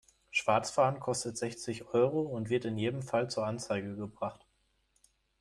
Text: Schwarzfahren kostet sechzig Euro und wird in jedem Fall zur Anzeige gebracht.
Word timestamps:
Schwarzfahren 0.31 0.99
kostet 0.99 1.37
sechzig 1.37 1.93
Euro 1.93 2.21
und 2.21 2.49
wird 2.49 2.65
in 2.65 2.75
jedem 2.75 3.03
Fall 3.03 3.29
zur 3.29 3.45
Anzeige 3.45 3.95
gebracht. 3.95 4.47